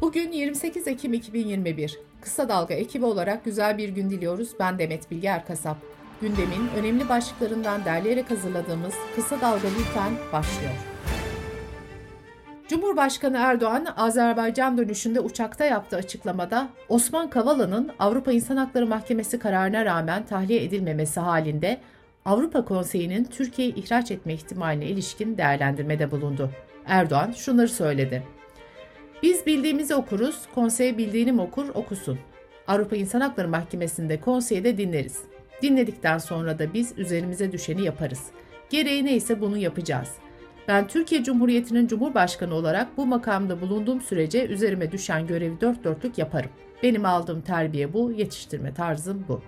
[0.00, 1.98] Bugün 28 Ekim 2021.
[2.20, 4.50] Kısa Dalga ekibi olarak güzel bir gün diliyoruz.
[4.60, 5.76] Ben Demet Bilge Erkasap.
[6.20, 10.72] Gündemin önemli başlıklarından derleyerek hazırladığımız Kısa Dalga Bülten başlıyor.
[12.68, 20.26] Cumhurbaşkanı Erdoğan, Azerbaycan dönüşünde uçakta yaptığı açıklamada, Osman Kavala'nın Avrupa İnsan Hakları Mahkemesi kararına rağmen
[20.26, 21.80] tahliye edilmemesi halinde
[22.24, 26.50] Avrupa Konseyi'nin Türkiye'yi ihraç etme ihtimaline ilişkin değerlendirmede bulundu.
[26.86, 28.22] Erdoğan şunları söyledi.
[29.24, 32.18] Biz bildiğimizi okuruz, konsey bildiğini mi okur, okusun.
[32.66, 35.18] Avrupa İnsan Hakları Mahkemesi'nde konseyi de dinleriz.
[35.62, 38.22] Dinledikten sonra da biz üzerimize düşeni yaparız.
[38.70, 40.08] Gereği neyse bunu yapacağız.
[40.68, 46.50] Ben Türkiye Cumhuriyeti'nin Cumhurbaşkanı olarak bu makamda bulunduğum sürece üzerime düşen görevi dört dörtlük yaparım.
[46.82, 49.42] Benim aldığım terbiye bu, yetiştirme tarzım bu.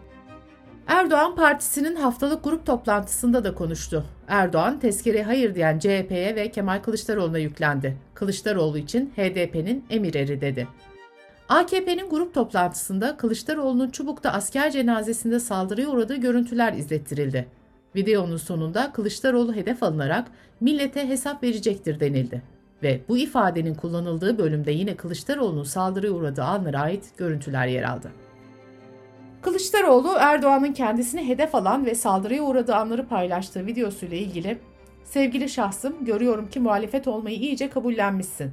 [0.87, 4.05] Erdoğan partisinin haftalık grup toplantısında da konuştu.
[4.29, 7.97] Erdoğan tezkere hayır diyen CHP'ye ve Kemal Kılıçdaroğlu'na yüklendi.
[8.15, 10.69] Kılıçdaroğlu için HDP'nin emir eri dedi.
[11.49, 17.49] AKP'nin grup toplantısında Kılıçdaroğlu'nun Çubuk'ta asker cenazesinde saldırıya uğradığı görüntüler izlettirildi.
[17.97, 20.29] Videonun sonunda Kılıçdaroğlu hedef alınarak
[20.61, 22.43] millete hesap verecektir denildi.
[22.83, 28.26] Ve bu ifadenin kullanıldığı bölümde yine Kılıçdaroğlu'nun saldırıya uğradığı anlara ait görüntüler yer aldı.
[29.47, 34.59] Kılıçdaroğlu Erdoğan'ın kendisini hedef alan ve saldırıya uğradığı anları paylaştığı videosuyla ilgili
[35.05, 38.53] Sevgili şahsım, görüyorum ki muhalefet olmayı iyice kabullenmişsin.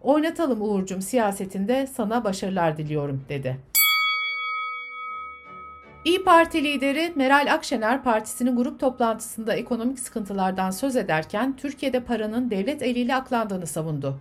[0.00, 3.58] Oynatalım Uğur'cum siyasetinde sana başarılar diliyorum, dedi.
[6.04, 12.82] İyi Parti lideri Meral Akşener partisinin grup toplantısında ekonomik sıkıntılardan söz ederken Türkiye'de paranın devlet
[12.82, 14.18] eliyle aklandığını savundu.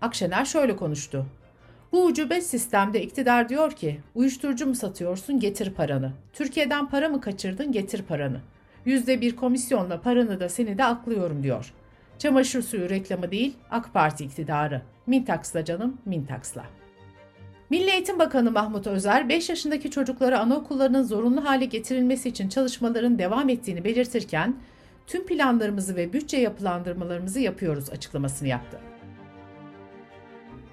[0.00, 1.26] Akşener şöyle konuştu.
[1.94, 6.12] Bu ucube sistemde iktidar diyor ki uyuşturucu mu satıyorsun getir paranı.
[6.32, 8.40] Türkiye'den para mı kaçırdın getir paranı.
[8.84, 11.72] Yüzde bir komisyonla paranı da seni de aklıyorum diyor.
[12.18, 14.82] Çamaşır suyu reklamı değil AK Parti iktidarı.
[15.06, 16.64] Mintaksla canım Mintaksla.
[17.70, 23.48] Milli Eğitim Bakanı Mahmut Özer 5 yaşındaki çocuklara anaokullarının zorunlu hale getirilmesi için çalışmaların devam
[23.48, 24.56] ettiğini belirtirken
[25.06, 28.93] tüm planlarımızı ve bütçe yapılandırmalarımızı yapıyoruz açıklamasını yaptı.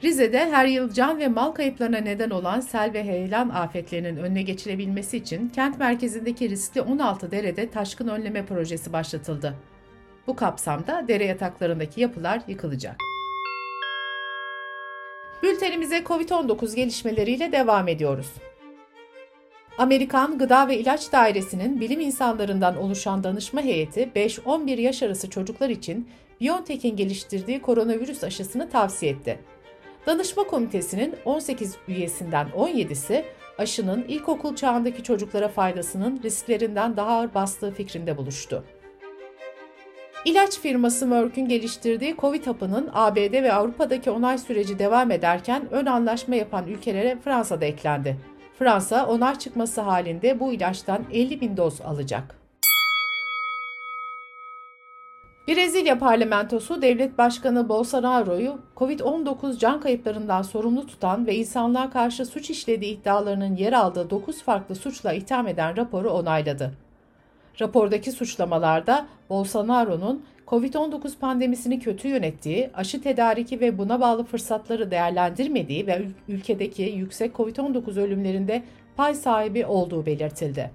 [0.03, 5.17] Rize'de her yıl can ve mal kayıplarına neden olan sel ve heyelan afetlerinin önüne geçilebilmesi
[5.17, 9.55] için kent merkezindeki riskli 16 derede taşkın önleme projesi başlatıldı.
[10.27, 12.95] Bu kapsamda dere yataklarındaki yapılar yıkılacak.
[15.43, 18.31] Bültenimize COVID-19 gelişmeleriyle devam ediyoruz.
[19.77, 26.09] Amerikan Gıda ve İlaç Dairesi'nin bilim insanlarından oluşan danışma heyeti 5-11 yaş arası çocuklar için
[26.41, 29.39] BioNTech'in geliştirdiği koronavirüs aşısını tavsiye etti.
[30.05, 33.23] Danışma komitesinin 18 üyesinden 17'si
[33.57, 38.63] aşının ilkokul çağındaki çocuklara faydasının risklerinden daha ağır bastığı fikrinde buluştu.
[40.25, 46.35] İlaç firması Merck'ün geliştirdiği Covid hapının ABD ve Avrupa'daki onay süreci devam ederken ön anlaşma
[46.35, 48.17] yapan ülkelere Fransa da eklendi.
[48.59, 52.40] Fransa onay çıkması halinde bu ilaçtan 50 bin doz alacak.
[55.51, 62.97] Brezilya parlamentosu devlet başkanı Bolsonaro'yu COVID-19 can kayıplarından sorumlu tutan ve insanlığa karşı suç işlediği
[62.99, 66.73] iddialarının yer aldığı 9 farklı suçla itham eden raporu onayladı.
[67.61, 76.01] Rapordaki suçlamalarda Bolsonaro'nun COVID-19 pandemisini kötü yönettiği, aşı tedariki ve buna bağlı fırsatları değerlendirmediği ve
[76.27, 78.63] ülkedeki yüksek COVID-19 ölümlerinde
[78.97, 80.71] pay sahibi olduğu belirtildi.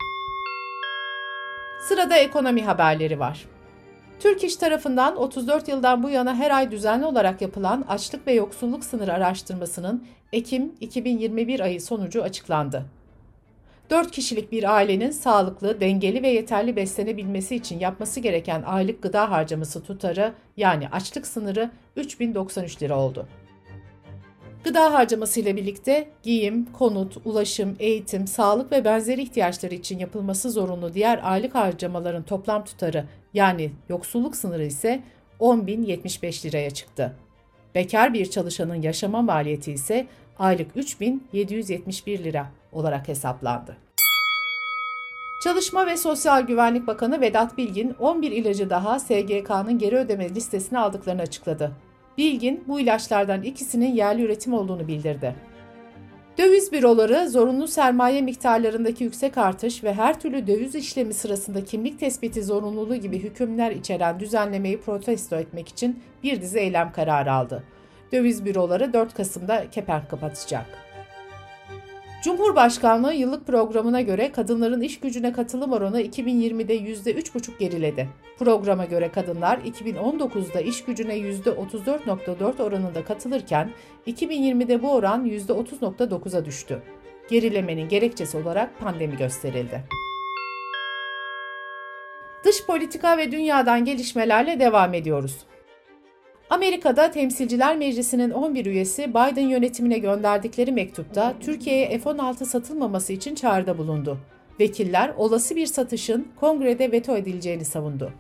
[1.89, 3.56] Sırada ekonomi haberleri var.
[4.21, 8.85] Türk İş tarafından 34 yıldan bu yana her ay düzenli olarak yapılan açlık ve yoksulluk
[8.85, 12.85] sınırı araştırmasının Ekim 2021 ayı sonucu açıklandı.
[13.91, 19.83] 4 kişilik bir ailenin sağlıklı, dengeli ve yeterli beslenebilmesi için yapması gereken aylık gıda harcaması
[19.83, 23.27] tutarı yani açlık sınırı 3093 lira oldu.
[24.67, 30.95] Gıda harcaması ile birlikte giyim, konut, ulaşım, eğitim, sağlık ve benzeri ihtiyaçları için yapılması zorunlu
[30.95, 33.05] diğer aylık harcamaların toplam tutarı
[33.35, 35.03] yani yoksulluk sınırı ise
[35.41, 37.17] 10.075 liraya çıktı.
[37.75, 40.07] Bekar bir çalışanın yaşama maliyeti ise
[40.39, 43.77] aylık 3.771 lira olarak hesaplandı.
[45.45, 51.23] Çalışma ve Sosyal Güvenlik Bakanı Vedat Bilgin 11 ilacı daha SGK'nın geri ödeme listesine aldıklarını
[51.23, 51.73] açıkladı.
[52.19, 55.35] Bilgin bu ilaçlardan ikisinin yerli üretim olduğunu bildirdi.
[56.39, 62.43] Döviz büroları zorunlu sermaye miktarlarındaki yüksek artış ve her türlü döviz işlemi sırasında kimlik tespiti
[62.43, 67.65] zorunluluğu gibi hükümler içeren düzenlemeyi protesto etmek için bir dizi eylem kararı aldı.
[68.13, 70.86] Döviz büroları 4 Kasım'da kepenk kapatacak.
[72.27, 78.09] Cumhurbaşkanlığı yıllık programına göre kadınların iş gücüne katılım oranı 2020'de %3,5 geriledi.
[78.39, 83.71] Programa göre kadınlar 2019'da iş gücüne %34,4 oranında katılırken
[84.07, 86.83] 2020'de bu oran %30,9'a düştü.
[87.31, 89.85] Gerilemenin gerekçesi olarak pandemi gösterildi.
[92.45, 95.37] Dış politika ve dünyadan gelişmelerle devam ediyoruz.
[96.51, 104.19] Amerika'da Temsilciler Meclisi'nin 11 üyesi Biden yönetimine gönderdikleri mektupta Türkiye'ye F-16 satılmaması için çağrıda bulundu.
[104.61, 108.13] Vekiller olası bir satışın kongrede veto edileceğini savundu.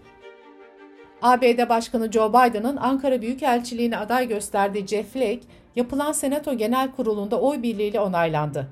[1.22, 5.40] ABD Başkanı Joe Biden'ın Ankara Büyükelçiliğine aday gösterdiği Jeff Flake,
[5.76, 8.68] yapılan Senato Genel Kurulu'nda oy birliğiyle onaylandı.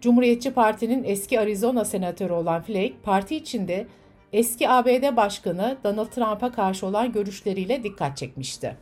[0.00, 3.86] Cumhuriyetçi Parti'nin eski Arizona senatörü olan Flake, parti içinde
[4.32, 8.76] eski ABD Başkanı Donald Trump'a karşı olan görüşleriyle dikkat çekmişti.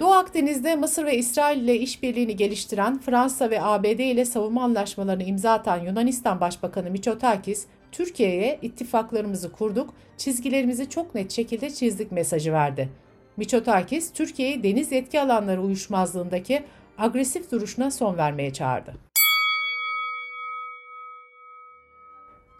[0.00, 5.52] Doğu Akdeniz'de Mısır ve İsrail ile işbirliğini geliştiren Fransa ve ABD ile savunma anlaşmalarını imza
[5.52, 12.88] atan Yunanistan Başbakanı Mitsotakis, Türkiye'ye ittifaklarımızı kurduk, çizgilerimizi çok net şekilde çizdik mesajı verdi.
[13.36, 16.62] Mitsotakis, Türkiye'yi deniz yetki alanları uyuşmazlığındaki
[16.98, 19.13] agresif duruşuna son vermeye çağırdı.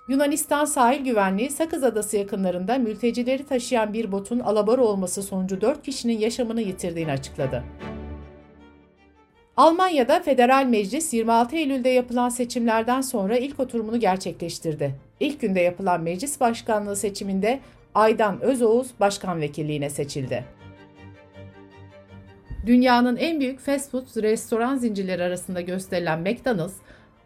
[0.08, 6.18] Yunanistan sahil güvenliği Sakız Adası yakınlarında mültecileri taşıyan bir botun alabora olması sonucu 4 kişinin
[6.18, 7.64] yaşamını yitirdiğini açıkladı.
[9.56, 14.94] Almanya'da Federal Meclis 26 Eylül'de yapılan seçimlerden sonra ilk oturumunu gerçekleştirdi.
[15.20, 17.60] İlk günde yapılan meclis başkanlığı seçiminde
[17.94, 20.44] Aydan Özoğuz başkan vekilliğine seçildi.
[22.66, 26.76] Dünyanın en büyük fast food restoran zincirleri arasında gösterilen McDonald's,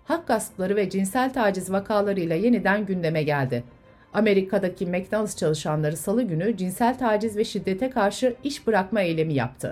[0.08, 3.64] hak gaspları ve cinsel taciz vakalarıyla yeniden gündeme geldi.
[4.12, 9.70] Amerika'daki McDonald's çalışanları salı günü cinsel taciz ve şiddete karşı iş bırakma eylemi yaptı.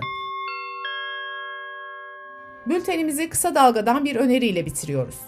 [2.65, 5.19] Bültenimizi kısa dalgadan bir öneriyle bitiriyoruz.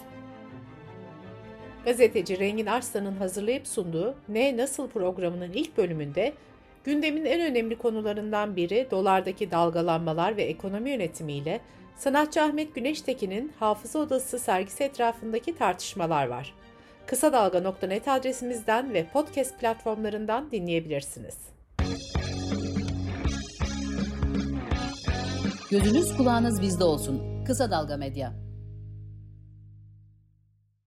[1.84, 6.32] Gazeteci Rengin Arslan'ın hazırlayıp sunduğu Ne Nasıl programının ilk bölümünde
[6.84, 11.60] gündemin en önemli konularından biri dolardaki dalgalanmalar ve ekonomi yönetimiyle
[12.00, 16.54] sanatçı Ahmet Güneştekin'in Hafıza Odası sergisi etrafındaki tartışmalar var.
[17.06, 21.34] Kısa Dalga.net adresimizden ve podcast platformlarından dinleyebilirsiniz.
[25.70, 27.44] Gözünüz kulağınız bizde olsun.
[27.44, 28.49] Kısa Dalga Medya.